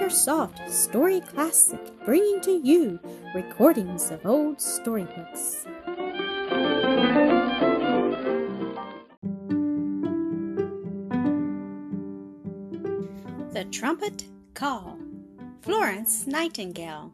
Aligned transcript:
AcreSoft 0.00 0.70
Story 0.70 1.20
Classic, 1.20 1.78
bringing 2.06 2.40
to 2.40 2.52
you 2.52 2.98
recordings 3.34 4.10
of 4.10 4.24
old 4.24 4.58
storybooks. 4.58 5.66
The 13.52 13.66
Trumpet 13.70 14.24
Call, 14.54 14.98
Florence 15.60 16.26
Nightingale. 16.26 17.12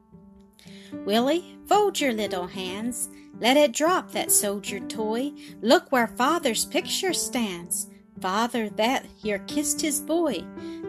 Willie, 1.04 1.58
fold 1.66 2.00
your 2.00 2.12
little 2.12 2.46
hands. 2.46 3.08
Let 3.40 3.56
it 3.56 3.72
drop 3.72 4.12
that 4.12 4.30
soldier 4.30 4.78
toy. 4.78 5.32
Look 5.60 5.90
where 5.90 6.06
father's 6.06 6.64
picture 6.64 7.12
stands. 7.12 7.88
Father 8.20 8.70
that 8.70 9.04
here 9.20 9.40
kissed 9.40 9.80
his 9.80 10.00
boy. 10.00 10.44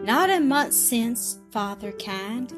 Not 0.08 0.30
a 0.30 0.40
month 0.40 0.72
since, 0.72 1.38
father 1.50 1.92
kind. 1.92 2.50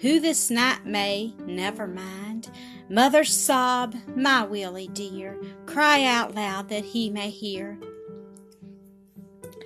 Who 0.00 0.18
this 0.18 0.50
night 0.50 0.86
may, 0.86 1.34
never 1.44 1.86
mind. 1.86 2.50
Mother 2.88 3.22
sob, 3.22 3.94
my 4.16 4.44
Willie 4.44 4.88
dear. 4.88 5.38
Cry 5.66 6.04
out 6.04 6.34
loud 6.34 6.70
that 6.70 6.86
he 6.86 7.10
may 7.10 7.28
hear 7.28 7.78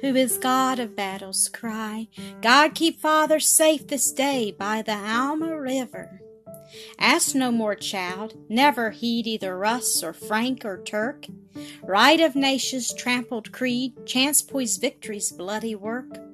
who 0.00 0.16
is 0.16 0.38
God 0.38 0.80
of 0.80 0.96
battles, 0.96 1.48
cry, 1.50 2.08
God 2.40 2.74
keep 2.74 3.00
father 3.00 3.38
safe 3.38 3.86
this 3.86 4.10
day 4.10 4.50
by 4.50 4.82
the 4.82 4.96
Alma 4.96 5.60
River. 5.60 6.22
Ask 6.98 7.34
no 7.34 7.52
more, 7.52 7.74
child, 7.74 8.34
never 8.48 8.90
heed 8.90 9.26
either 9.26 9.56
Russ 9.56 10.02
or 10.02 10.14
Frank 10.14 10.64
or 10.64 10.82
Turk. 10.82 11.26
Right 11.82 12.18
of 12.18 12.34
nations 12.34 12.94
trampled 12.94 13.52
creed, 13.52 14.06
chance 14.06 14.40
poised 14.40 14.80
victory's 14.80 15.30
bloody 15.30 15.74
work. 15.74 16.29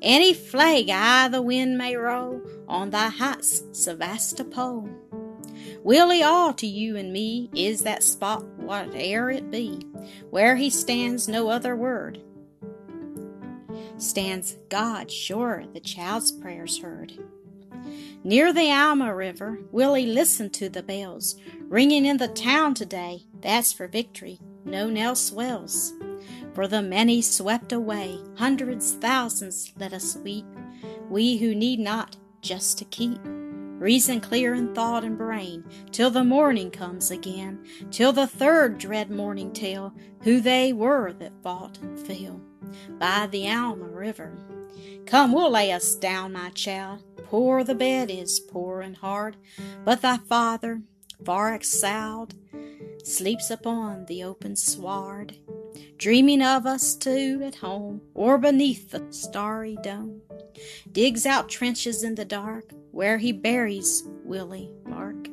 Any 0.00 0.34
flag 0.34 0.90
I 0.90 1.28
the 1.28 1.42
wind 1.42 1.78
may 1.78 1.96
roll 1.96 2.40
on 2.68 2.90
thy 2.90 3.08
heights, 3.08 3.62
Sevastopol. 3.72 4.88
Willie, 5.82 6.22
all 6.22 6.52
to 6.54 6.66
you 6.66 6.96
and 6.96 7.12
me 7.12 7.50
is 7.54 7.82
that 7.82 8.02
spot, 8.02 8.44
whate'er 8.58 9.30
it 9.30 9.50
be, 9.50 9.80
where 10.30 10.56
he 10.56 10.70
stands, 10.70 11.28
no 11.28 11.48
other 11.48 11.74
word. 11.74 12.20
Stands 13.98 14.56
God, 14.68 15.10
sure, 15.10 15.64
the 15.72 15.80
child's 15.80 16.32
prayers 16.32 16.80
heard. 16.80 17.12
Near 18.24 18.52
the 18.52 18.70
Alma 18.70 19.14
River, 19.14 19.58
Willie 19.72 20.06
listened 20.06 20.52
to 20.54 20.68
the 20.68 20.82
bells 20.82 21.36
ringing 21.68 22.04
in 22.04 22.18
the 22.18 22.28
town 22.28 22.74
today. 22.74 23.22
That's 23.40 23.72
for 23.72 23.88
victory, 23.88 24.38
no 24.64 24.88
knell 24.88 25.16
swells. 25.16 25.92
For 26.54 26.68
the 26.68 26.82
many 26.82 27.22
swept 27.22 27.72
away, 27.72 28.18
hundreds, 28.36 28.92
thousands, 28.92 29.72
let 29.78 29.92
us 29.92 30.16
weep. 30.16 30.44
We 31.08 31.38
who 31.38 31.54
need 31.54 31.80
not, 31.80 32.16
just 32.40 32.78
to 32.78 32.84
keep 32.84 33.18
reason 33.82 34.20
clear 34.20 34.54
in 34.54 34.72
thought 34.74 35.02
and 35.02 35.18
brain, 35.18 35.64
till 35.90 36.10
the 36.10 36.22
morning 36.22 36.70
comes 36.70 37.10
again, 37.10 37.64
till 37.90 38.12
the 38.12 38.28
third 38.28 38.78
dread 38.78 39.10
morning 39.10 39.52
tell 39.52 39.92
who 40.22 40.40
they 40.40 40.72
were 40.72 41.12
that 41.14 41.32
fought 41.42 41.78
and 41.82 41.98
fell 41.98 42.40
by 42.98 43.26
the 43.26 43.50
Alma 43.50 43.86
River. 43.86 44.38
Come, 45.06 45.32
we'll 45.32 45.50
lay 45.50 45.72
us 45.72 45.96
down, 45.96 46.32
my 46.32 46.50
child. 46.50 47.02
Poor 47.24 47.64
the 47.64 47.74
bed 47.74 48.08
is, 48.10 48.38
poor 48.38 48.82
and 48.82 48.96
hard, 48.96 49.36
but 49.84 50.00
thy 50.00 50.18
father, 50.18 50.82
far 51.24 51.52
exiled, 51.52 52.34
sleeps 53.02 53.50
upon 53.50 54.06
the 54.06 54.22
open 54.22 54.54
sward, 54.54 55.36
dreaming 55.98 56.42
of 56.42 56.66
us 56.66 56.94
two 56.94 57.40
at 57.44 57.56
home, 57.56 58.00
or 58.14 58.38
beneath 58.38 58.90
the 58.90 59.06
starry 59.10 59.76
dome. 59.82 60.20
Digs 60.90 61.26
out 61.26 61.48
trenches 61.48 62.02
in 62.02 62.14
the 62.14 62.24
dark, 62.24 62.72
where 62.90 63.18
he 63.18 63.32
buries 63.32 64.04
Willie 64.24 64.72
Mark, 64.84 65.28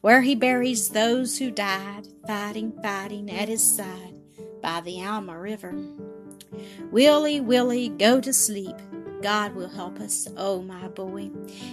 where 0.00 0.22
he 0.22 0.34
buries 0.34 0.88
those 0.88 1.38
who 1.38 1.50
died, 1.50 2.08
fighting, 2.26 2.72
fighting 2.82 3.30
at 3.30 3.48
his 3.48 3.62
side 3.62 4.14
by 4.62 4.80
the 4.80 5.04
Alma 5.04 5.38
River. 5.38 5.74
Willie, 6.90 7.40
Willie, 7.40 7.88
go 7.88 8.20
to 8.20 8.32
sleep. 8.32 8.76
God 9.22 9.54
will 9.54 9.68
help 9.68 10.00
us, 10.00 10.26
oh 10.36 10.62
my 10.62 10.88
boy. 10.88 11.30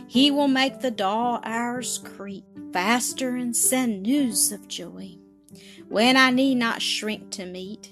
He 0.08 0.30
will 0.30 0.48
make 0.48 0.82
the 0.82 0.92
dull 0.92 1.42
hours 1.44 1.98
creep 1.98 2.46
faster 2.72 3.36
and 3.36 3.56
send 3.56 4.04
news 4.04 4.52
of 4.52 4.68
joy. 4.68 5.18
When 5.90 6.18
I 6.18 6.30
need 6.30 6.56
not 6.56 6.84
shrink 6.84 7.32
to 7.32 7.48
meet 7.48 7.92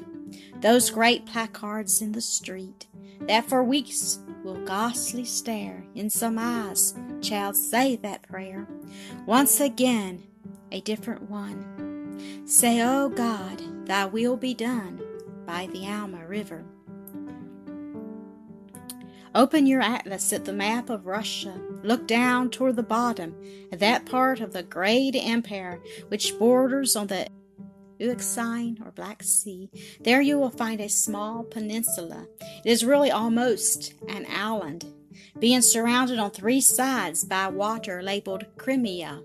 those 0.61 0.91
great 0.91 1.25
placards 1.25 1.99
in 1.99 2.11
the 2.11 2.21
street 2.21 2.85
that 3.21 3.49
for 3.49 3.63
weeks 3.63 4.19
will 4.43 4.63
ghastly 4.65 5.25
stare 5.25 5.83
in 5.95 6.11
some 6.11 6.37
eyes, 6.37 6.93
child, 7.21 7.55
say 7.55 7.95
that 7.97 8.21
prayer. 8.21 8.67
Once 9.25 9.59
again, 9.59 10.23
a 10.71 10.79
different 10.81 11.27
one. 11.29 12.45
Say, 12.45 12.81
Oh 12.83 13.09
God, 13.09 13.87
thy 13.87 14.05
will 14.05 14.37
be 14.37 14.53
done 14.53 15.01
by 15.47 15.65
the 15.65 15.87
Alma 15.87 16.27
River. 16.27 16.65
Open 19.33 19.65
your 19.65 19.81
atlas 19.81 20.31
at 20.33 20.45
the 20.45 20.53
map 20.53 20.91
of 20.91 21.07
Russia. 21.07 21.59
Look 21.81 22.07
down 22.07 22.51
toward 22.51 22.75
the 22.75 22.83
bottom 22.83 23.35
at 23.71 23.79
that 23.79 24.05
part 24.05 24.39
of 24.39 24.53
the 24.53 24.63
great 24.63 25.15
empire 25.15 25.81
which 26.09 26.37
borders 26.37 26.95
on 26.95 27.07
the 27.07 27.27
Euxine 27.99 28.77
or 28.85 28.91
Black 28.91 29.23
Sea. 29.23 29.69
There 30.01 30.21
you 30.21 30.37
will 30.37 30.49
find 30.49 30.81
a 30.81 30.89
small 30.89 31.43
peninsula. 31.43 32.27
It 32.63 32.69
is 32.69 32.85
really 32.85 33.11
almost 33.11 33.93
an 34.07 34.25
island, 34.29 34.85
being 35.39 35.61
surrounded 35.61 36.19
on 36.19 36.31
three 36.31 36.61
sides 36.61 37.23
by 37.23 37.47
water 37.47 38.01
labeled 38.01 38.45
Crimea. 38.57 39.21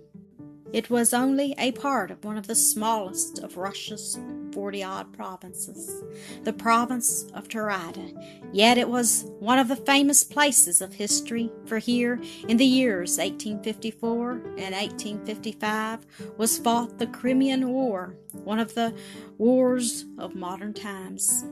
It 0.72 0.88
was 0.88 1.12
only 1.12 1.54
a 1.58 1.72
part 1.72 2.10
of 2.10 2.24
one 2.24 2.38
of 2.38 2.46
the 2.46 2.54
smallest 2.54 3.38
of 3.40 3.56
Russia's 3.56 4.18
forty 4.52 4.82
odd 4.82 5.12
provinces, 5.12 6.02
the 6.44 6.52
province 6.52 7.24
of 7.34 7.48
Taurida. 7.48 8.12
Yet 8.52 8.78
it 8.78 8.88
was 8.88 9.24
one 9.38 9.58
of 9.58 9.68
the 9.68 9.76
famous 9.76 10.24
places 10.24 10.80
of 10.80 10.94
history, 10.94 11.50
for 11.66 11.78
here, 11.78 12.20
in 12.48 12.56
the 12.56 12.64
years 12.64 13.18
1854 13.18 14.32
and 14.32 14.74
1855, 14.74 16.06
was 16.36 16.58
fought 16.58 16.98
the 16.98 17.06
Crimean 17.06 17.68
War, 17.68 18.16
one 18.32 18.58
of 18.58 18.74
the 18.74 18.94
wars 19.38 20.04
of 20.18 20.34
modern 20.34 20.74
times. 20.74 21.44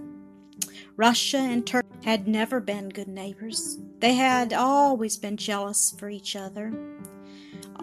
Russia 0.96 1.38
and 1.38 1.66
Turkey 1.66 1.88
had 2.04 2.28
never 2.28 2.60
been 2.60 2.88
good 2.88 3.08
neighbors. 3.08 3.78
They 4.00 4.14
had 4.14 4.52
always 4.52 5.16
been 5.16 5.36
jealous 5.36 5.94
for 5.98 6.10
each 6.10 6.36
other 6.36 6.72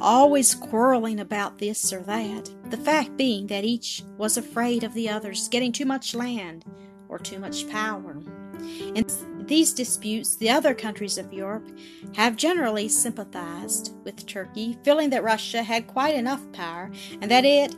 always 0.02 0.56
quarreling 0.56 1.20
about 1.20 1.58
this 1.58 1.92
or 1.92 2.02
that, 2.02 2.50
the 2.70 2.78
fact 2.78 3.18
being 3.18 3.48
that 3.48 3.66
each 3.66 4.04
was 4.18 4.38
afraid 4.38 4.84
of 4.84 4.94
the 4.94 5.10
others 5.10 5.48
getting 5.50 5.72
too 5.72 5.86
much 5.86 6.16
land 6.16 6.66
or 7.10 7.20
too 7.20 7.40
much 7.40 7.70
power. 7.70 8.22
In 8.96 9.06
these 9.46 9.74
disputes, 9.74 10.36
the 10.36 10.50
other 10.50 10.74
countries 10.74 11.18
of 11.18 11.32
Europe 11.32 11.68
have 12.16 12.36
generally 12.36 12.88
sympathized 12.88 13.94
with 14.04 14.26
Turkey, 14.26 14.78
feeling 14.84 15.10
that 15.12 15.24
Russia 15.24 15.64
had 15.64 15.88
quite 15.88 16.16
enough 16.16 16.52
power 16.52 16.92
and 17.22 17.32
that 17.32 17.46
it 17.46 17.76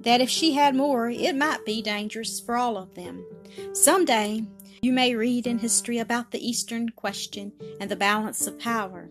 that 0.00 0.20
if 0.20 0.28
she 0.28 0.52
had 0.52 0.74
more, 0.74 1.10
it 1.10 1.36
might 1.36 1.64
be 1.64 1.80
dangerous 1.80 2.40
for 2.40 2.56
all 2.56 2.76
of 2.76 2.92
them. 2.94 3.24
Some 3.72 4.04
day 4.04 4.44
you 4.84 4.92
may 4.92 5.14
read 5.14 5.46
in 5.46 5.60
history 5.60 5.98
about 5.98 6.32
the 6.32 6.44
Eastern 6.44 6.88
question 6.88 7.52
and 7.80 7.88
the 7.88 7.94
balance 7.94 8.48
of 8.48 8.58
power, 8.58 9.08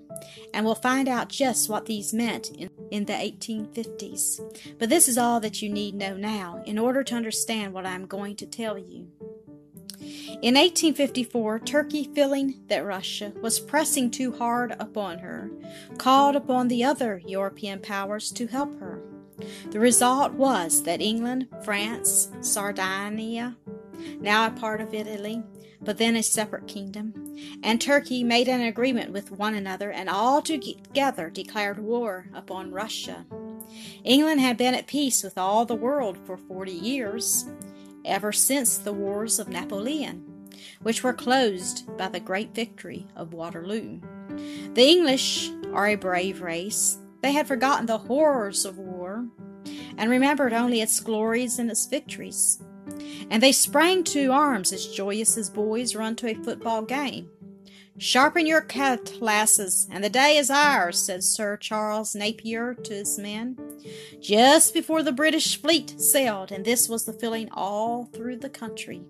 and 0.54 0.66
will 0.66 0.76
find 0.76 1.08
out 1.08 1.30
just 1.30 1.70
what 1.70 1.86
these 1.86 2.14
meant 2.14 2.50
in, 2.50 2.70
in 2.92 3.06
the 3.06 3.14
1850s. 3.14 4.78
But 4.78 4.90
this 4.90 5.08
is 5.08 5.18
all 5.18 5.40
that 5.40 5.62
you 5.62 5.70
need 5.70 5.96
know 5.96 6.18
now 6.18 6.62
in 6.66 6.78
order 6.78 7.06
to 7.06 7.16
understand 7.16 7.72
what 7.72 7.86
I 7.86 7.94
am 7.94 8.06
going 8.06 8.36
to 8.36 8.46
tell 8.46 8.78
you. 8.78 9.08
In 10.42 10.56
1854, 10.56 11.60
Turkey, 11.60 12.10
feeling 12.14 12.66
that 12.68 12.86
Russia 12.86 13.32
was 13.42 13.62
pressing 13.62 14.12
too 14.12 14.34
hard 14.34 14.76
upon 14.78 15.20
her, 15.20 15.50
called 15.98 16.36
upon 16.36 16.68
the 16.68 16.84
other 16.84 17.22
European 17.26 17.80
powers 17.80 18.30
to 18.32 18.48
help 18.48 18.78
her. 18.82 19.02
The 19.70 19.80
result 19.80 20.34
was 20.34 20.84
that 20.84 21.02
England, 21.02 21.48
France, 21.64 22.30
Sardinia, 22.42 23.56
now 24.20 24.48
a 24.48 24.52
part 24.52 24.82
of 24.82 24.94
Italy, 24.94 25.42
but 25.82 25.98
then 25.98 26.16
a 26.16 26.24
separate 26.24 26.68
kingdom, 26.68 27.14
and 27.64 27.82
Turkey 27.82 28.24
made 28.24 28.48
an 28.48 28.62
agreement 28.62 29.12
with 29.12 29.32
one 29.32 29.56
another 29.56 29.92
and 29.92 30.10
all 30.10 30.42
together 30.42 31.30
declared 31.30 31.80
war 31.80 32.28
upon 32.34 32.72
Russia. 32.72 33.26
England 34.04 34.42
had 34.42 34.58
been 34.58 34.74
at 34.74 34.88
peace 34.88 35.24
with 35.24 35.38
all 35.38 35.66
the 35.66 35.76
world 35.76 36.18
for 36.26 36.38
forty 36.38 36.72
years, 36.72 37.46
ever 38.06 38.32
since 38.32 38.78
the 38.78 38.94
wars 38.94 39.40
of 39.40 39.50
Napoleon, 39.50 40.50
which 40.82 41.04
were 41.04 41.14
closed 41.14 41.86
by 41.98 42.08
the 42.08 42.20
great 42.20 42.54
victory 42.54 43.08
of 43.16 43.34
Waterloo. 43.34 44.00
The 44.74 44.88
English 44.88 45.52
are 45.74 45.88
a 45.88 45.96
brave 45.96 46.42
race. 46.42 46.98
They 47.22 47.34
had 47.34 47.48
forgotten 47.48 47.86
the 47.86 47.98
horrors 47.98 48.66
of 48.66 48.78
war 48.78 49.28
and 49.98 50.10
remembered 50.10 50.54
only 50.54 50.82
its 50.82 51.00
glories 51.00 51.60
and 51.60 51.70
its 51.70 51.86
victories 51.86 52.62
and 53.30 53.42
they 53.42 53.52
sprang 53.52 54.04
to 54.04 54.32
arms 54.32 54.72
as 54.74 54.88
joyous 54.88 55.38
as 55.38 55.50
boys 55.50 55.96
run 55.96 56.16
to 56.18 56.28
a 56.28 56.44
football 56.44 56.82
game. 56.82 57.30
Sharpen 57.98 58.48
your 58.48 58.62
cutlasses, 58.62 59.88
and 59.92 60.04
the 60.04 60.10
day 60.10 60.38
is 60.38 60.50
ours, 60.50 60.98
said 60.98 61.24
Sir 61.24 61.56
Charles 61.58 62.16
Napier 62.16 62.74
to 62.74 62.94
his 62.94 63.20
men, 63.20 63.58
just 64.20 64.74
before 64.74 65.04
the 65.04 65.12
British 65.12 65.62
fleet 65.62 66.00
sailed, 66.02 66.52
and 66.52 66.66
this 66.66 66.90
was 66.90 67.06
the 67.06 67.14
feeling 67.14 67.50
all 67.52 68.06
through 68.06 68.38
the 68.38 68.50
country. 68.50 69.04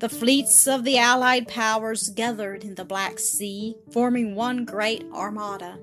The 0.00 0.08
fleets 0.08 0.66
of 0.66 0.84
the 0.84 0.98
Allied 0.98 1.48
powers 1.48 2.10
gathered 2.10 2.64
in 2.64 2.74
the 2.74 2.84
Black 2.84 3.18
Sea, 3.18 3.76
forming 3.90 4.34
one 4.34 4.64
great 4.64 5.04
armada, 5.12 5.78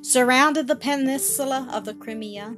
surrounded 0.00 0.68
the 0.68 0.76
peninsula 0.76 1.68
of 1.70 1.84
the 1.84 1.94
Crimea, 1.94 2.56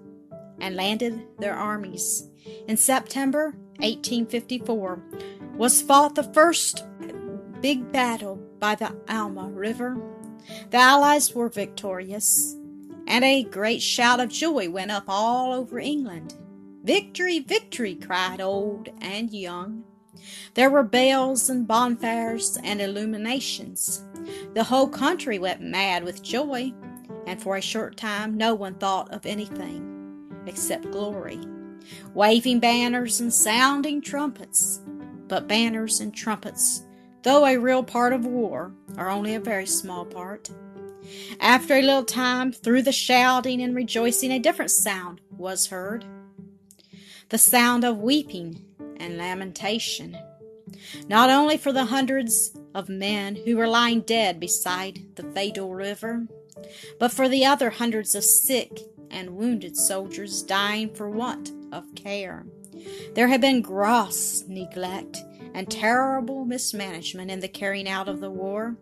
and 0.60 0.76
landed 0.76 1.26
their 1.38 1.54
armies. 1.54 2.28
In 2.68 2.76
September 2.76 3.56
1854 3.78 5.02
was 5.56 5.82
fought 5.82 6.14
the 6.14 6.22
first 6.22 6.84
big 7.60 7.90
battle 7.92 8.36
by 8.58 8.74
the 8.74 8.94
Alma 9.08 9.48
River. 9.48 9.96
The 10.70 10.76
Allies 10.76 11.34
were 11.34 11.48
victorious, 11.48 12.56
and 13.06 13.24
a 13.24 13.42
great 13.44 13.80
shout 13.82 14.20
of 14.20 14.28
joy 14.28 14.68
went 14.68 14.90
up 14.90 15.04
all 15.08 15.52
over 15.52 15.78
England. 15.78 16.34
Victory, 16.82 17.38
victory, 17.38 17.94
cried 17.94 18.40
old 18.40 18.90
and 19.00 19.32
young. 19.32 19.84
There 20.54 20.70
were 20.70 20.82
bells 20.82 21.48
and 21.48 21.66
bonfires 21.66 22.58
and 22.62 22.80
illuminations. 22.80 24.04
The 24.54 24.64
whole 24.64 24.88
country 24.88 25.38
went 25.38 25.62
mad 25.62 26.04
with 26.04 26.22
joy, 26.22 26.72
and 27.26 27.42
for 27.42 27.56
a 27.56 27.62
short 27.62 27.96
time 27.96 28.36
no 28.36 28.54
one 28.54 28.74
thought 28.74 29.12
of 29.12 29.24
anything 29.26 29.90
except 30.46 30.90
glory, 30.90 31.40
waving 32.14 32.60
banners 32.60 33.20
and 33.20 33.32
sounding 33.32 34.00
trumpets. 34.00 34.80
But 35.28 35.48
banners 35.48 36.00
and 36.00 36.14
trumpets, 36.14 36.82
though 37.22 37.46
a 37.46 37.56
real 37.56 37.82
part 37.82 38.12
of 38.12 38.26
war, 38.26 38.72
are 38.96 39.10
only 39.10 39.34
a 39.34 39.40
very 39.40 39.66
small 39.66 40.04
part. 40.04 40.50
After 41.40 41.74
a 41.74 41.82
little 41.82 42.04
time, 42.04 42.52
through 42.52 42.82
the 42.82 42.92
shouting 42.92 43.62
and 43.62 43.74
rejoicing, 43.74 44.32
a 44.32 44.38
different 44.38 44.70
sound 44.70 45.20
was 45.30 45.68
heard 45.68 46.04
the 47.30 47.38
sound 47.38 47.84
of 47.84 47.98
weeping 47.98 48.64
and 48.98 49.16
lamentation, 49.16 50.16
not 51.08 51.30
only 51.30 51.56
for 51.56 51.72
the 51.72 51.86
hundreds 51.86 52.56
of 52.74 52.88
men 52.88 53.34
who 53.34 53.56
were 53.56 53.66
lying 53.66 54.00
dead 54.02 54.38
beside 54.38 55.00
the 55.16 55.22
fatal 55.22 55.74
river, 55.74 56.26
but 57.00 57.10
for 57.10 57.28
the 57.28 57.44
other 57.44 57.70
hundreds 57.70 58.14
of 58.14 58.22
sick 58.22 58.80
and 59.10 59.30
wounded 59.30 59.76
soldiers 59.76 60.42
dying 60.42 60.94
for 60.94 61.08
want 61.08 61.50
of 61.74 61.94
care. 61.94 62.46
There 63.14 63.28
had 63.28 63.40
been 63.40 63.60
gross 63.60 64.44
neglect 64.46 65.18
and 65.54 65.70
terrible 65.70 66.44
mismanagement 66.44 67.30
in 67.30 67.40
the 67.40 67.48
carrying 67.48 67.88
out 67.88 68.08
of 68.08 68.20
the 68.20 68.30
war. 68.30 68.76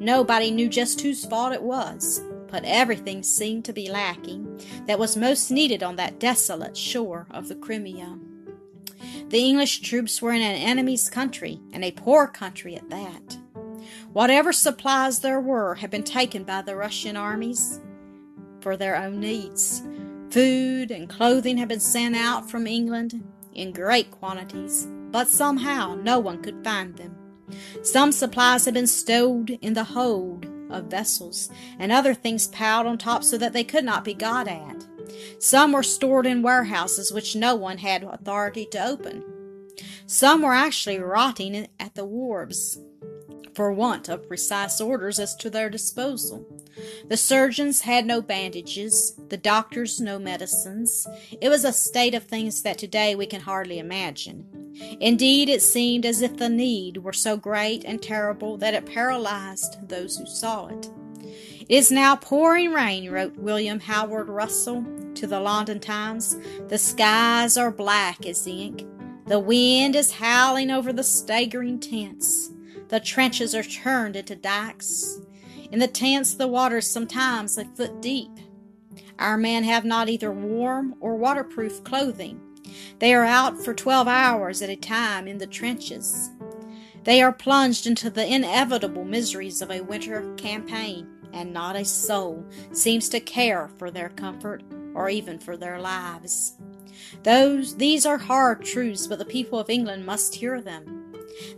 Nobody 0.00 0.50
knew 0.50 0.68
just 0.68 1.00
whose 1.00 1.24
fault 1.24 1.52
it 1.52 1.62
was, 1.62 2.20
but 2.50 2.64
everything 2.64 3.22
seemed 3.22 3.64
to 3.66 3.72
be 3.72 3.90
lacking 3.90 4.60
that 4.86 4.98
was 4.98 5.16
most 5.16 5.50
needed 5.50 5.82
on 5.82 5.96
that 5.96 6.18
desolate 6.18 6.76
shore 6.76 7.26
of 7.30 7.48
the 7.48 7.54
Crimea. 7.54 8.18
The 9.28 9.38
English 9.38 9.80
troops 9.80 10.22
were 10.22 10.32
in 10.32 10.42
an 10.42 10.56
enemy's 10.56 11.10
country, 11.10 11.60
and 11.72 11.84
a 11.84 11.92
poor 11.92 12.26
country 12.26 12.76
at 12.76 12.88
that. 12.88 13.38
Whatever 14.12 14.52
supplies 14.52 15.20
there 15.20 15.40
were 15.40 15.76
had 15.76 15.90
been 15.90 16.02
taken 16.02 16.44
by 16.44 16.62
the 16.62 16.76
Russian 16.76 17.16
armies 17.16 17.80
for 18.60 18.76
their 18.76 18.96
own 18.96 19.20
needs. 19.20 19.82
Food 20.30 20.90
and 20.90 21.08
clothing 21.08 21.56
had 21.56 21.68
been 21.68 21.80
sent 21.80 22.14
out 22.14 22.50
from 22.50 22.66
England 22.66 23.24
in 23.54 23.72
great 23.72 24.10
quantities, 24.10 24.86
but 25.10 25.28
somehow 25.28 25.94
no 25.94 26.18
one 26.18 26.42
could 26.42 26.62
find 26.62 26.96
them. 26.96 27.16
Some 27.82 28.12
supplies 28.12 28.66
had 28.66 28.74
been 28.74 28.86
stowed 28.86 29.50
in 29.62 29.72
the 29.72 29.84
hold 29.84 30.46
of 30.70 30.84
vessels, 30.84 31.50
and 31.78 31.90
other 31.90 32.12
things 32.12 32.46
piled 32.48 32.86
on 32.86 32.98
top 32.98 33.24
so 33.24 33.38
that 33.38 33.54
they 33.54 33.64
could 33.64 33.84
not 33.84 34.04
be 34.04 34.12
got 34.12 34.48
at. 34.48 34.86
Some 35.38 35.72
were 35.72 35.82
stored 35.82 36.26
in 36.26 36.42
warehouses 36.42 37.10
which 37.10 37.34
no 37.34 37.54
one 37.54 37.78
had 37.78 38.02
authority 38.02 38.66
to 38.72 38.86
open. 38.86 39.24
Some 40.06 40.42
were 40.42 40.54
actually 40.54 40.98
rotting 40.98 41.68
at 41.80 41.94
the 41.94 42.04
wharves 42.04 42.78
for 43.54 43.72
want 43.72 44.08
of 44.08 44.28
precise 44.28 44.80
orders 44.80 45.18
as 45.18 45.34
to 45.36 45.48
their 45.48 45.70
disposal. 45.70 46.46
The 47.08 47.16
surgeons 47.16 47.82
had 47.82 48.06
no 48.06 48.20
bandages, 48.20 49.14
the 49.28 49.36
doctors 49.36 50.00
no 50.00 50.18
medicines. 50.18 51.06
It 51.40 51.48
was 51.48 51.64
a 51.64 51.72
state 51.72 52.14
of 52.14 52.24
things 52.24 52.62
that 52.62 52.78
today 52.78 53.14
we 53.14 53.26
can 53.26 53.40
hardly 53.40 53.78
imagine. 53.78 54.46
Indeed, 55.00 55.48
it 55.48 55.62
seemed 55.62 56.06
as 56.06 56.22
if 56.22 56.36
the 56.36 56.48
need 56.48 56.98
were 56.98 57.12
so 57.12 57.36
great 57.36 57.84
and 57.84 58.02
terrible 58.02 58.56
that 58.58 58.74
it 58.74 58.86
paralyzed 58.86 59.88
those 59.88 60.16
who 60.16 60.26
saw 60.26 60.68
it. 60.68 60.88
It 61.68 61.74
is 61.74 61.90
now 61.90 62.16
pouring 62.16 62.72
rain, 62.72 63.10
wrote 63.10 63.36
William 63.36 63.80
Howard 63.80 64.28
Russell 64.28 64.84
to 65.14 65.26
the 65.26 65.40
London 65.40 65.80
Times. 65.80 66.36
The 66.68 66.78
skies 66.78 67.56
are 67.56 67.70
black 67.70 68.24
as 68.24 68.46
ink. 68.46 68.86
The 69.26 69.38
wind 69.38 69.94
is 69.94 70.12
howling 70.12 70.70
over 70.70 70.92
the 70.92 71.02
staggering 71.02 71.80
tents. 71.80 72.50
The 72.88 73.00
trenches 73.00 73.54
are 73.54 73.62
turned 73.62 74.16
into 74.16 74.34
dikes. 74.34 75.20
In 75.70 75.78
the 75.78 75.88
tents, 75.88 76.34
the 76.34 76.48
water 76.48 76.78
is 76.78 76.86
sometimes 76.86 77.58
a 77.58 77.64
foot 77.64 78.00
deep. 78.00 78.30
Our 79.18 79.36
men 79.36 79.64
have 79.64 79.84
not 79.84 80.08
either 80.08 80.32
warm 80.32 80.94
or 81.00 81.16
waterproof 81.16 81.84
clothing. 81.84 82.40
They 82.98 83.14
are 83.14 83.24
out 83.24 83.62
for 83.62 83.74
12 83.74 84.08
hours 84.08 84.62
at 84.62 84.70
a 84.70 84.76
time 84.76 85.28
in 85.28 85.38
the 85.38 85.46
trenches. 85.46 86.30
They 87.04 87.22
are 87.22 87.32
plunged 87.32 87.86
into 87.86 88.10
the 88.10 88.26
inevitable 88.26 89.04
miseries 89.04 89.62
of 89.62 89.70
a 89.70 89.80
winter 89.80 90.34
campaign, 90.36 91.08
and 91.32 91.52
not 91.52 91.76
a 91.76 91.84
soul 91.84 92.44
seems 92.72 93.08
to 93.10 93.20
care 93.20 93.70
for 93.78 93.90
their 93.90 94.08
comfort 94.10 94.62
or 94.94 95.08
even 95.08 95.38
for 95.38 95.56
their 95.56 95.80
lives. 95.80 96.56
Those, 97.22 97.76
these 97.76 98.06
are 98.06 98.18
hard 98.18 98.64
truths, 98.64 99.06
but 99.06 99.18
the 99.18 99.24
people 99.24 99.58
of 99.58 99.70
England 99.70 100.06
must 100.06 100.34
hear 100.34 100.60
them. 100.60 100.97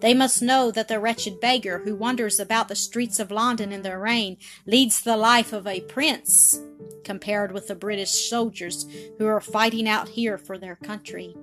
They 0.00 0.14
must 0.14 0.42
know 0.42 0.70
that 0.70 0.88
the 0.88 1.00
wretched 1.00 1.40
beggar 1.40 1.80
who 1.80 1.94
wanders 1.94 2.40
about 2.40 2.68
the 2.68 2.74
streets 2.74 3.18
of 3.18 3.30
London 3.30 3.72
in 3.72 3.82
the 3.82 3.96
rain 3.98 4.36
leads 4.66 5.00
the 5.00 5.16
life 5.16 5.52
of 5.52 5.66
a 5.66 5.80
prince 5.82 6.60
compared 7.04 7.52
with 7.52 7.66
the 7.66 7.74
British 7.74 8.28
soldiers 8.28 8.86
who 9.18 9.26
are 9.26 9.40
fighting 9.40 9.88
out 9.88 10.10
here 10.10 10.38
for 10.38 10.58
their 10.58 10.76
country. 10.76 11.36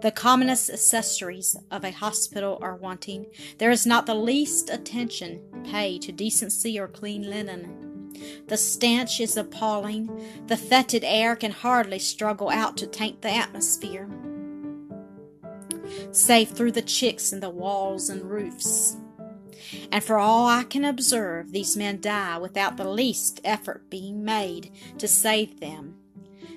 The 0.00 0.12
commonest 0.12 0.70
accessories 0.70 1.56
of 1.70 1.84
a 1.84 1.90
hospital 1.90 2.58
are 2.62 2.76
wanting. 2.76 3.26
There 3.58 3.70
is 3.70 3.84
not 3.84 4.06
the 4.06 4.14
least 4.14 4.70
attention 4.70 5.40
paid 5.64 6.02
to 6.02 6.12
decency 6.12 6.78
or 6.78 6.86
clean 6.86 7.28
linen. 7.28 8.12
The 8.46 8.56
stench 8.56 9.20
is 9.20 9.36
appalling. 9.36 10.08
The 10.46 10.56
fetid 10.56 11.02
air 11.04 11.34
can 11.36 11.50
hardly 11.50 11.98
struggle 11.98 12.48
out 12.48 12.76
to 12.78 12.86
taint 12.86 13.22
the 13.22 13.30
atmosphere 13.30 14.08
save 16.10 16.50
through 16.50 16.72
the 16.72 16.82
chinks 16.82 17.32
in 17.32 17.40
the 17.40 17.50
walls 17.50 18.08
and 18.10 18.22
roofs. 18.22 18.96
And 19.92 20.02
for 20.02 20.18
all 20.18 20.46
I 20.46 20.64
can 20.64 20.84
observe, 20.84 21.52
these 21.52 21.76
men 21.76 22.00
die 22.00 22.38
without 22.38 22.76
the 22.76 22.88
least 22.88 23.40
effort 23.44 23.90
being 23.90 24.24
made 24.24 24.70
to 24.98 25.08
save 25.08 25.60
them. 25.60 25.96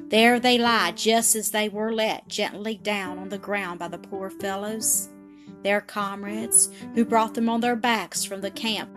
There 0.08 0.40
they 0.40 0.58
lie 0.58 0.92
just 0.92 1.36
as 1.36 1.52
they 1.52 1.70
were 1.70 1.94
let 1.94 2.28
gently 2.28 2.76
down 2.76 3.18
on 3.18 3.30
the 3.30 3.38
ground 3.38 3.80
by 3.80 3.88
the 3.88 3.98
poor 3.98 4.30
fellows, 4.30 5.10
their 5.64 5.82
comrades, 5.82 6.70
who 6.96 7.06
brought 7.06 7.34
them 7.34 7.48
on 7.48 7.62
their 7.62 7.76
backs 7.76 8.26
from 8.26 8.42
the 8.42 8.52
camp 8.52 8.90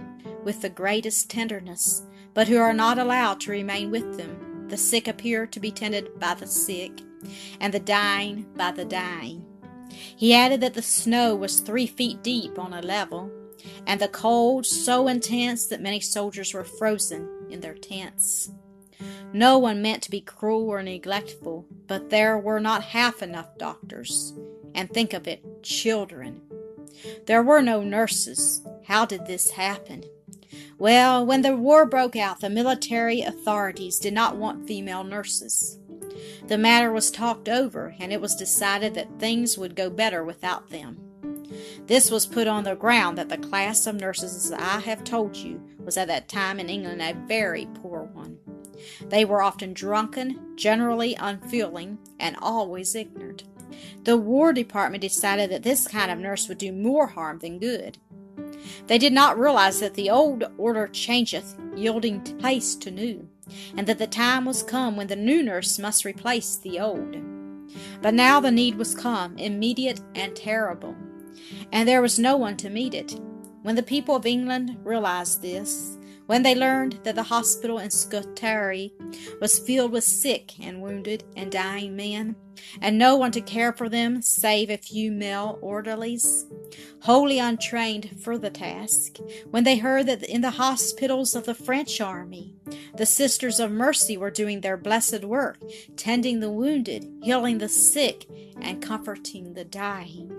with 0.42 0.60
the 0.60 0.68
greatest 0.68 1.30
tenderness, 1.30 2.02
but 2.34 2.48
who 2.48 2.58
are 2.58 2.72
not 2.72 2.98
allowed 2.98 3.40
to 3.40 3.50
remain 3.50 3.90
with 3.90 4.16
them. 4.16 4.66
The 4.68 4.76
sick 4.76 5.06
appear 5.06 5.46
to 5.46 5.60
be 5.60 5.70
tended 5.70 6.18
by 6.18 6.34
the 6.34 6.46
sick, 6.46 7.00
and 7.60 7.72
the 7.72 7.80
dying 7.80 8.46
by 8.56 8.72
the 8.72 8.84
dying. 8.84 9.43
He 9.94 10.34
added 10.34 10.60
that 10.60 10.74
the 10.74 10.82
snow 10.82 11.34
was 11.34 11.60
three 11.60 11.86
feet 11.86 12.22
deep 12.22 12.58
on 12.58 12.72
a 12.72 12.82
level, 12.82 13.30
and 13.86 14.00
the 14.00 14.08
cold 14.08 14.66
so 14.66 15.08
intense 15.08 15.66
that 15.66 15.80
many 15.80 16.00
soldiers 16.00 16.52
were 16.52 16.64
frozen 16.64 17.28
in 17.50 17.60
their 17.60 17.74
tents. 17.74 18.50
No 19.32 19.58
one 19.58 19.82
meant 19.82 20.02
to 20.04 20.10
be 20.10 20.20
cruel 20.20 20.68
or 20.68 20.82
neglectful, 20.82 21.66
but 21.86 22.10
there 22.10 22.38
were 22.38 22.60
not 22.60 22.84
half 22.84 23.22
enough 23.22 23.58
doctors. 23.58 24.32
And 24.74 24.90
think 24.90 25.12
of 25.12 25.26
it 25.28 25.62
children. 25.62 26.40
There 27.26 27.42
were 27.42 27.62
no 27.62 27.82
nurses. 27.82 28.62
How 28.86 29.06
did 29.06 29.26
this 29.26 29.50
happen? 29.50 30.04
Well, 30.78 31.24
when 31.24 31.42
the 31.42 31.56
war 31.56 31.86
broke 31.86 32.16
out, 32.16 32.40
the 32.40 32.50
military 32.50 33.22
authorities 33.22 33.98
did 33.98 34.14
not 34.14 34.36
want 34.36 34.66
female 34.66 35.04
nurses. 35.04 35.78
The 36.46 36.58
matter 36.58 36.92
was 36.92 37.10
talked 37.10 37.48
over, 37.48 37.94
and 37.98 38.12
it 38.12 38.20
was 38.20 38.34
decided 38.34 38.94
that 38.94 39.18
things 39.18 39.56
would 39.56 39.74
go 39.74 39.88
better 39.88 40.22
without 40.22 40.68
them. 40.68 40.98
This 41.86 42.10
was 42.10 42.26
put 42.26 42.46
on 42.46 42.64
the 42.64 42.74
ground 42.74 43.16
that 43.18 43.28
the 43.28 43.38
class 43.38 43.86
of 43.86 43.96
nurses, 43.96 44.36
as 44.36 44.52
I 44.52 44.80
have 44.80 45.04
told 45.04 45.36
you, 45.36 45.62
was 45.78 45.96
at 45.96 46.08
that 46.08 46.28
time 46.28 46.60
in 46.60 46.68
England 46.68 47.00
a 47.00 47.14
very 47.26 47.66
poor 47.82 48.02
one. 48.12 48.38
They 49.08 49.24
were 49.24 49.42
often 49.42 49.72
drunken, 49.72 50.56
generally 50.56 51.14
unfeeling, 51.14 51.98
and 52.18 52.36
always 52.42 52.94
ignorant. 52.94 53.44
The 54.02 54.16
War 54.16 54.52
Department 54.52 55.00
decided 55.00 55.50
that 55.50 55.62
this 55.62 55.88
kind 55.88 56.10
of 56.10 56.18
nurse 56.18 56.48
would 56.48 56.58
do 56.58 56.72
more 56.72 57.06
harm 57.06 57.38
than 57.38 57.58
good. 57.58 57.98
They 58.86 58.98
did 58.98 59.12
not 59.12 59.38
realize 59.38 59.80
that 59.80 59.94
the 59.94 60.10
old 60.10 60.44
order 60.58 60.88
changeth, 60.88 61.56
yielding 61.74 62.20
place 62.20 62.74
to 62.76 62.90
new, 62.90 63.28
and 63.76 63.86
that 63.86 63.98
the 63.98 64.06
time 64.06 64.44
was 64.44 64.62
come 64.62 64.96
when 64.96 65.06
the 65.06 65.16
new 65.16 65.42
nurse 65.42 65.78
must 65.78 66.04
replace 66.04 66.56
the 66.56 66.80
old. 66.80 67.16
But 68.00 68.14
now 68.14 68.40
the 68.40 68.50
need 68.50 68.76
was 68.76 68.94
come, 68.94 69.36
immediate 69.38 70.00
and 70.14 70.34
terrible, 70.34 70.94
and 71.72 71.88
there 71.88 72.02
was 72.02 72.18
no 72.18 72.36
one 72.36 72.56
to 72.58 72.70
meet 72.70 72.94
it. 72.94 73.18
When 73.62 73.76
the 73.76 73.82
people 73.82 74.14
of 74.14 74.26
England 74.26 74.76
realized 74.84 75.42
this, 75.42 75.96
when 76.26 76.42
they 76.42 76.54
learned 76.54 76.98
that 77.04 77.14
the 77.14 77.22
hospital 77.24 77.78
in 77.78 77.90
Scutari 77.90 78.92
was 79.40 79.58
filled 79.58 79.92
with 79.92 80.04
sick 80.04 80.52
and 80.60 80.82
wounded 80.82 81.24
and 81.36 81.52
dying 81.52 81.94
men, 81.96 82.36
and 82.80 82.96
no 82.96 83.16
one 83.16 83.32
to 83.32 83.40
care 83.40 83.72
for 83.72 83.88
them 83.88 84.22
save 84.22 84.70
a 84.70 84.76
few 84.76 85.12
male 85.12 85.58
orderlies, 85.60 86.46
wholly 87.00 87.38
untrained 87.38 88.16
for 88.22 88.38
the 88.38 88.50
task, 88.50 89.18
when 89.50 89.64
they 89.64 89.76
heard 89.76 90.06
that 90.06 90.22
in 90.22 90.40
the 90.40 90.52
hospitals 90.52 91.34
of 91.34 91.44
the 91.44 91.54
French 91.54 92.00
army, 92.00 92.54
the 92.96 93.06
Sisters 93.06 93.60
of 93.60 93.70
Mercy 93.70 94.16
were 94.16 94.30
doing 94.30 94.60
their 94.60 94.76
blessed 94.76 95.24
work, 95.24 95.58
tending 95.96 96.40
the 96.40 96.50
wounded, 96.50 97.06
healing 97.22 97.58
the 97.58 97.68
sick, 97.68 98.26
and 98.60 98.80
comforting 98.80 99.54
the 99.54 99.64
dying, 99.64 100.32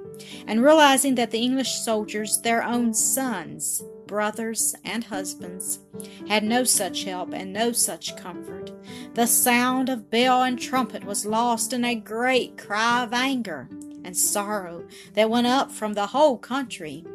and 0.48 0.64
realizing 0.64 1.16
that 1.16 1.32
the 1.32 1.42
English 1.42 1.74
soldiers, 1.80 2.42
their 2.42 2.64
own 2.64 2.94
sons, 2.94 3.84
brothers, 4.08 4.76
and 4.84 5.04
husbands, 5.04 5.80
had 6.28 6.44
no 6.44 6.64
such 6.64 7.04
help 7.04 7.34
and 7.34 7.52
no 7.52 7.72
such 7.72 8.16
comfort. 8.16 8.72
The 9.14 9.28
sound 9.28 9.90
of 9.90 10.10
bell 10.10 10.44
and 10.44 10.60
trumpet 10.60 11.04
was 11.04 11.26
lost 11.26 11.74
in 11.74 11.86
a 11.86 11.96
great 11.96 12.58
cry 12.58 13.04
of 13.04 13.14
anger 13.14 13.70
and 14.04 14.16
sorrow 14.16 14.86
that 15.14 15.30
went 15.30 15.48
up 15.48 15.72
from 15.72 15.94
the 15.94 16.08
whole 16.08 16.38
country. 16.38 17.06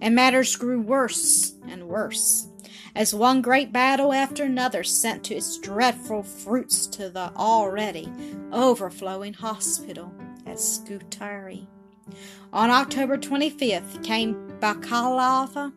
And 0.00 0.14
matters 0.14 0.56
grew 0.56 0.80
worse 0.80 1.54
and 1.66 1.88
worse, 1.88 2.46
as 2.94 3.14
one 3.14 3.42
great 3.42 3.72
battle 3.72 4.12
after 4.12 4.44
another 4.44 4.84
sent 4.84 5.24
to 5.24 5.34
its 5.34 5.58
dreadful 5.58 6.22
fruits 6.22 6.86
to 6.88 7.10
the 7.10 7.32
already 7.36 8.10
overflowing 8.52 9.34
hospital 9.34 10.12
at 10.46 10.60
Scutari. 10.60 11.68
On 12.52 12.70
October 12.70 13.18
25th 13.18 14.02
came 14.02 14.34
Balaklava. 14.60 15.72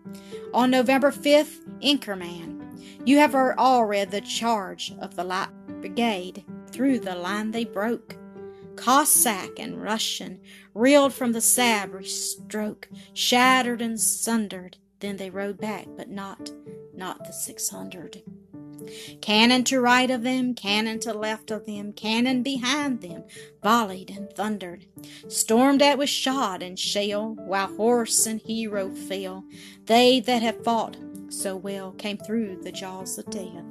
On 0.53 0.71
November 0.71 1.11
5th, 1.11 1.59
Inkerman. 1.81 2.59
You 3.05 3.17
have 3.17 3.35
all 3.35 3.85
read 3.85 4.11
the 4.11 4.21
charge 4.21 4.93
of 4.99 5.15
the 5.15 5.23
Light 5.23 5.49
Brigade. 5.81 6.45
Through 6.71 6.99
the 6.99 7.15
line 7.15 7.51
they 7.51 7.65
broke. 7.65 8.15
Cossack 8.75 9.59
and 9.59 9.81
Russian 9.81 10.39
reeled 10.73 11.13
from 11.13 11.33
the 11.33 11.41
sabry 11.41 12.05
stroke, 12.05 12.89
shattered 13.13 13.81
and 13.81 13.99
sundered. 13.99 14.77
Then 14.99 15.17
they 15.17 15.29
rode 15.29 15.59
back, 15.59 15.87
but 15.97 16.09
not, 16.09 16.51
not 16.95 17.25
the 17.25 17.33
six 17.33 17.69
hundred. 17.69 18.23
Cannon 19.21 19.63
to 19.65 19.79
right 19.79 20.09
of 20.09 20.23
them, 20.23 20.53
cannon 20.53 20.99
to 21.01 21.13
left 21.13 21.51
of 21.51 21.65
them, 21.65 21.93
cannon 21.93 22.43
behind 22.43 23.01
them, 23.01 23.23
volleyed 23.61 24.09
and 24.09 24.31
thundered, 24.31 24.85
stormed 25.27 25.81
at 25.81 25.97
with 25.97 26.09
shot 26.09 26.63
and 26.63 26.79
shell, 26.79 27.35
while 27.35 27.75
horse 27.75 28.25
and 28.25 28.41
hero 28.41 28.89
fell. 28.89 29.43
They 29.85 30.19
that 30.21 30.41
have 30.41 30.63
fought 30.63 30.97
so 31.29 31.55
well 31.55 31.91
came 31.93 32.17
through 32.17 32.61
the 32.61 32.71
jaws 32.71 33.17
of 33.17 33.29
death. 33.29 33.65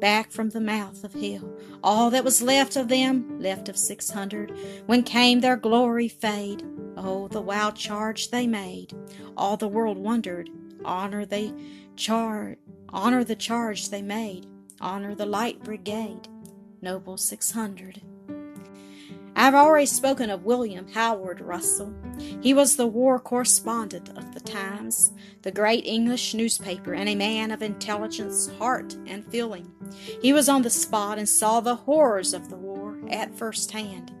Back 0.00 0.30
from 0.30 0.50
the 0.50 0.60
mouth 0.60 1.04
of 1.04 1.14
hell, 1.14 1.56
all 1.82 2.10
that 2.10 2.24
was 2.24 2.42
left 2.42 2.76
of 2.76 2.88
them, 2.88 3.40
left 3.40 3.68
of 3.68 3.76
six 3.76 4.10
hundred, 4.10 4.52
when 4.86 5.02
came 5.02 5.40
their 5.40 5.56
glory 5.56 6.08
fade. 6.08 6.64
Oh, 6.96 7.28
the 7.28 7.40
wild 7.40 7.76
charge 7.76 8.30
they 8.30 8.46
made! 8.46 8.92
All 9.36 9.56
the 9.56 9.68
world 9.68 9.98
wondered. 9.98 10.50
Honor 10.84 11.26
they 11.26 11.52
char 11.98 12.56
Honor 12.90 13.24
the 13.24 13.36
charge 13.36 13.90
they 13.90 14.00
made. 14.00 14.46
Honor 14.80 15.14
the 15.14 15.26
Light 15.26 15.62
Brigade. 15.62 16.28
Noble 16.80 17.16
600. 17.18 18.00
I 19.34 19.42
have 19.42 19.54
already 19.54 19.86
spoken 19.86 20.30
of 20.30 20.44
William 20.44 20.88
Howard 20.92 21.40
Russell. 21.40 21.92
He 22.40 22.54
was 22.54 22.76
the 22.76 22.86
war 22.86 23.18
correspondent 23.18 24.08
of 24.16 24.32
the 24.32 24.40
Times, 24.40 25.12
the 25.42 25.50
great 25.50 25.84
English 25.84 26.34
newspaper, 26.34 26.94
and 26.94 27.08
a 27.08 27.14
man 27.14 27.50
of 27.50 27.62
intelligence, 27.62 28.48
heart, 28.58 28.96
and 29.06 29.26
feeling. 29.26 29.70
He 30.22 30.32
was 30.32 30.48
on 30.48 30.62
the 30.62 30.70
spot 30.70 31.18
and 31.18 31.28
saw 31.28 31.60
the 31.60 31.76
horrors 31.76 32.32
of 32.32 32.48
the 32.48 32.56
war 32.56 32.98
at 33.10 33.36
first 33.36 33.72
hand. 33.72 34.12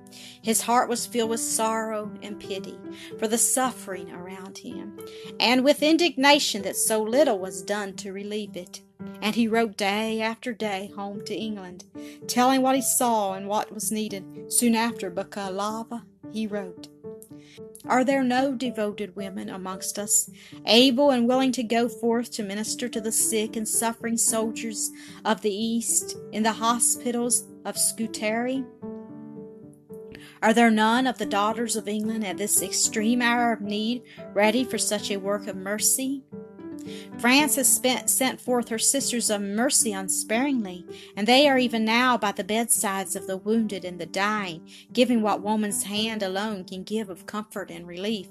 His 0.42 0.62
heart 0.62 0.88
was 0.88 1.06
filled 1.06 1.30
with 1.30 1.40
sorrow 1.40 2.10
and 2.22 2.38
pity 2.38 2.78
for 3.18 3.28
the 3.28 3.38
suffering 3.38 4.10
around 4.10 4.58
him, 4.58 4.98
and 5.38 5.64
with 5.64 5.82
indignation 5.82 6.62
that 6.62 6.76
so 6.76 7.02
little 7.02 7.38
was 7.38 7.62
done 7.62 7.94
to 7.96 8.12
relieve 8.12 8.56
it. 8.56 8.82
And 9.20 9.34
he 9.34 9.48
wrote 9.48 9.76
day 9.76 10.20
after 10.20 10.52
day 10.52 10.92
home 10.94 11.24
to 11.24 11.34
England, 11.34 11.84
telling 12.26 12.62
what 12.62 12.76
he 12.76 12.82
saw 12.82 13.34
and 13.34 13.48
what 13.48 13.72
was 13.72 13.92
needed. 13.92 14.52
Soon 14.52 14.74
after 14.74 15.10
Balaklava, 15.10 16.02
he 16.32 16.46
wrote, 16.46 16.88
Are 17.84 18.04
there 18.04 18.22
no 18.22 18.54
devoted 18.54 19.16
women 19.16 19.48
amongst 19.48 19.98
us, 19.98 20.30
able 20.66 21.10
and 21.10 21.26
willing 21.28 21.52
to 21.52 21.62
go 21.62 21.88
forth 21.88 22.30
to 22.32 22.42
minister 22.42 22.88
to 22.88 23.00
the 23.00 23.12
sick 23.12 23.56
and 23.56 23.66
suffering 23.66 24.16
soldiers 24.16 24.90
of 25.24 25.42
the 25.42 25.54
East 25.54 26.16
in 26.32 26.42
the 26.42 26.52
hospitals 26.52 27.46
of 27.64 27.78
Scutari? 27.78 28.64
Are 30.40 30.54
there 30.54 30.70
none 30.70 31.06
of 31.06 31.18
the 31.18 31.26
daughters 31.26 31.74
of 31.74 31.88
England 31.88 32.24
at 32.24 32.38
this 32.38 32.62
extreme 32.62 33.20
hour 33.20 33.52
of 33.52 33.60
need 33.60 34.02
ready 34.32 34.64
for 34.64 34.78
such 34.78 35.10
a 35.10 35.16
work 35.16 35.46
of 35.46 35.56
mercy? 35.56 36.22
France 37.18 37.56
has 37.56 37.70
spent, 37.70 38.08
sent 38.08 38.40
forth 38.40 38.68
her 38.68 38.78
sisters 38.78 39.30
of 39.30 39.42
mercy 39.42 39.92
unsparingly, 39.92 40.86
and 41.16 41.26
they 41.26 41.48
are 41.48 41.58
even 41.58 41.84
now 41.84 42.16
by 42.16 42.32
the 42.32 42.44
bedsides 42.44 43.16
of 43.16 43.26
the 43.26 43.36
wounded 43.36 43.84
and 43.84 44.00
the 44.00 44.06
dying, 44.06 44.66
giving 44.92 45.20
what 45.20 45.42
woman's 45.42 45.82
hand 45.84 46.22
alone 46.22 46.64
can 46.64 46.84
give 46.84 47.10
of 47.10 47.26
comfort 47.26 47.70
and 47.70 47.86
relief. 47.86 48.28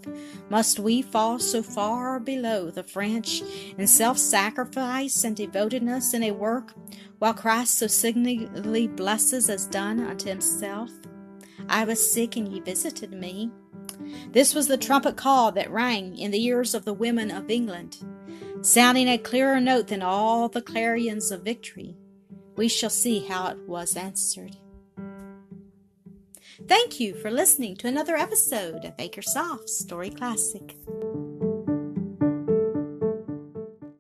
Must 0.49 0.79
we 0.79 1.01
fall 1.01 1.39
so 1.39 1.61
far 1.61 2.19
below 2.19 2.71
the 2.71 2.83
French 2.83 3.41
in 3.77 3.85
self 3.87 4.17
sacrifice 4.17 5.23
and 5.23 5.35
devotedness 5.35 6.13
in 6.13 6.23
a 6.23 6.31
work, 6.31 6.73
while 7.19 7.33
Christ 7.33 7.77
so 7.77 7.87
signally 7.87 8.87
blesses 8.87 9.49
as 9.49 9.67
done 9.67 9.99
unto 9.99 10.29
himself? 10.29 10.91
I 11.69 11.83
was 11.83 12.11
sick 12.11 12.35
and 12.35 12.47
ye 12.47 12.59
visited 12.59 13.11
me. 13.11 13.51
This 14.31 14.53
was 14.53 14.67
the 14.67 14.77
trumpet 14.77 15.17
call 15.17 15.51
that 15.53 15.71
rang 15.71 16.17
in 16.17 16.31
the 16.31 16.43
ears 16.43 16.73
of 16.73 16.85
the 16.85 16.93
women 16.93 17.31
of 17.31 17.49
England, 17.49 17.97
sounding 18.61 19.07
a 19.07 19.17
clearer 19.17 19.59
note 19.59 19.87
than 19.87 20.01
all 20.01 20.49
the 20.49 20.61
clarions 20.61 21.31
of 21.31 21.43
victory. 21.43 21.95
We 22.55 22.67
shall 22.67 22.89
see 22.89 23.25
how 23.25 23.47
it 23.47 23.57
was 23.67 23.95
answered. 23.95 24.57
Thank 26.67 26.99
you 26.99 27.13
for 27.15 27.29
listening 27.29 27.75
to 27.77 27.87
another 27.87 28.15
episode 28.15 28.83
of 28.83 28.93
Acre 28.97 29.21
Story 29.21 30.09
Classic. 30.09 30.75